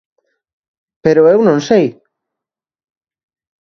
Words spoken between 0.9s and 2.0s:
Pero eu non sei.